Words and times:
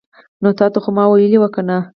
نو 0.41 0.49
تاته 0.59 0.79
خو 0.83 0.89
ما 0.97 1.03
ویلې 1.07 1.37
وو 1.39 1.47
کنه 1.55 1.77